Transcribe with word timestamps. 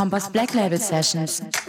Compass 0.00 0.30
Black 0.30 0.54
Label 0.54 0.78
Sessions. 0.78 1.59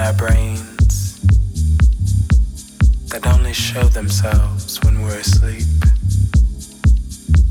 Our 0.00 0.12
brains 0.14 1.20
that 3.10 3.26
only 3.26 3.52
show 3.52 3.84
themselves 3.84 4.80
when 4.82 5.02
we're 5.02 5.18
asleep 5.18 5.68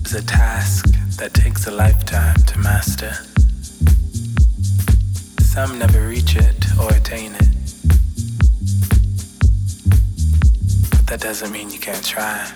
is 0.06 0.16
a 0.16 0.24
task 0.26 0.86
that 1.18 1.32
takes 1.36 1.68
a 1.68 1.72
lifetime 1.72 2.36
to 2.48 2.58
master. 2.58 3.14
Some 5.44 5.78
never 5.78 6.08
reach 6.08 6.36
it 6.36 6.66
or 6.80 6.92
attain 6.92 7.36
it. 7.36 7.50
But 10.90 11.06
that 11.06 11.20
doesn't 11.22 11.52
mean 11.52 11.70
you 11.70 11.80
can't 11.80 12.04
try. 12.04 12.52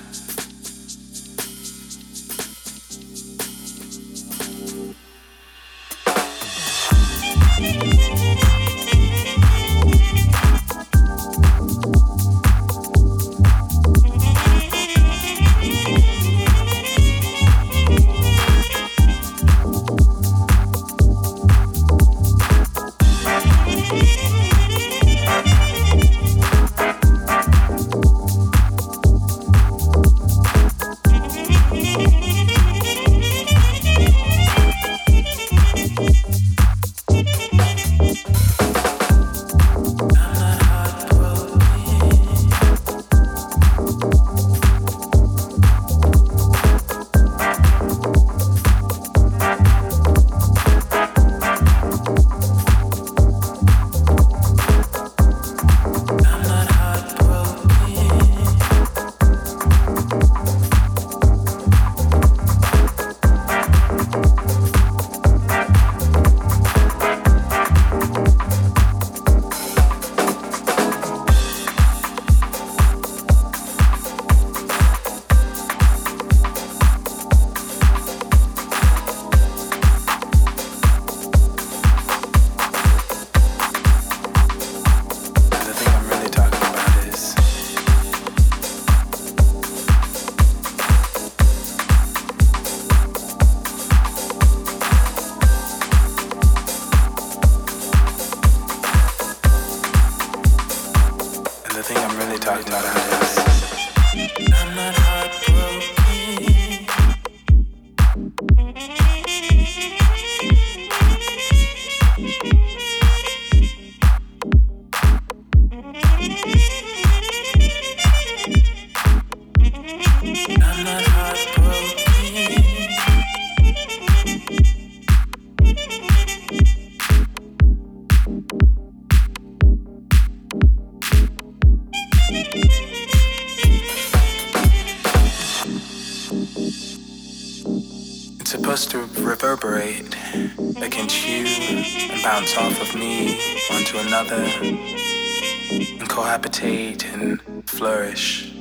cohabitate 146.34 147.06
and 147.14 147.70
flourish. 147.70 148.53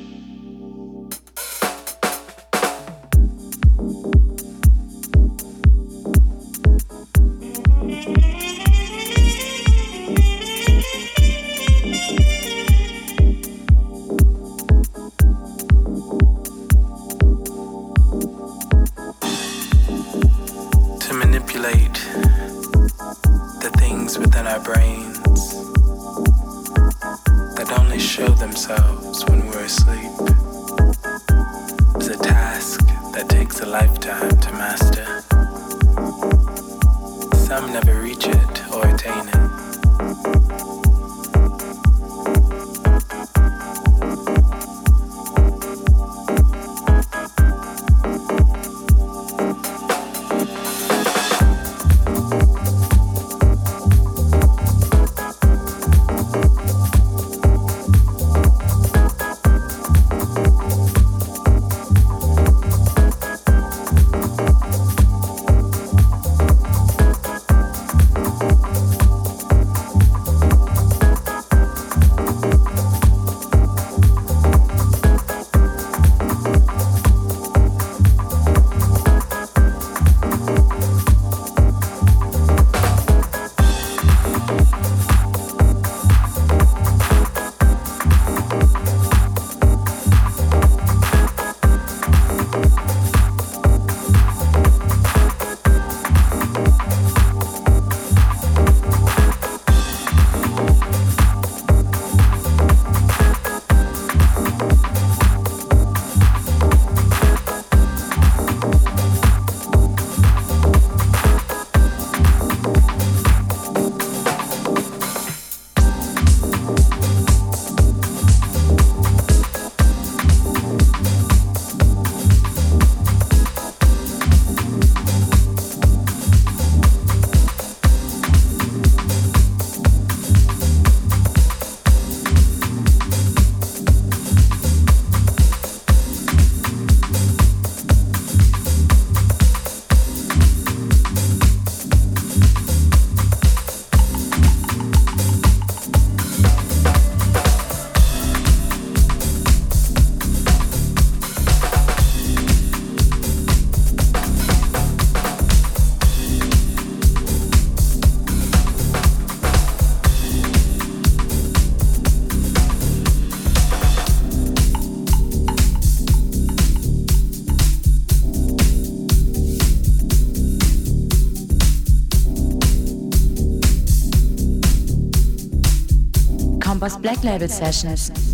Black 177.03 177.25
Label 177.25 177.49
Sessions. 177.49 178.32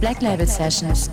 Black 0.00 0.22
Label 0.22 0.46
Sessions. 0.46 1.10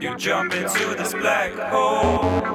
you 0.00 0.16
jump 0.16 0.54
into 0.54 0.94
this 0.94 1.12
black 1.12 1.52
hole 1.70 2.53